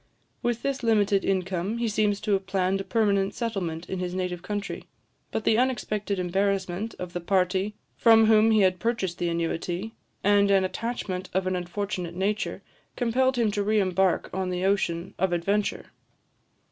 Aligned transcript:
With 0.41 0.63
this 0.63 0.81
limited 0.81 1.23
income, 1.23 1.77
he 1.77 1.87
seems 1.87 2.19
to 2.21 2.31
have 2.31 2.47
planned 2.47 2.81
a 2.81 2.83
permanent 2.83 3.35
settlement 3.35 3.87
in 3.87 3.99
his 3.99 4.15
native 4.15 4.41
country; 4.41 4.85
but 5.29 5.43
the 5.43 5.59
unexpected 5.59 6.17
embarrassment 6.17 6.95
of 6.97 7.13
the 7.13 7.21
party 7.21 7.75
from 7.97 8.25
whom 8.25 8.49
he 8.49 8.61
had 8.61 8.79
purchased 8.79 9.19
the 9.19 9.29
annuity, 9.29 9.93
and 10.23 10.49
an 10.49 10.63
attachment 10.63 11.29
of 11.35 11.45
an 11.45 11.55
unfortunate 11.55 12.15
nature, 12.15 12.63
compelled 12.95 13.35
him 13.37 13.51
to 13.51 13.61
re 13.61 13.79
embark 13.79 14.27
on 14.33 14.49
the 14.49 14.65
ocean 14.65 15.13
of 15.19 15.33
adventure. 15.33 15.91